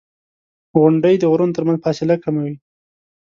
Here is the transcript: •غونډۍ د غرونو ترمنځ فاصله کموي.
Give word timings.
•غونډۍ 0.79 1.15
د 1.19 1.23
غرونو 1.31 1.55
ترمنځ 1.57 1.79
فاصله 1.85 2.15
کموي. 2.23 2.55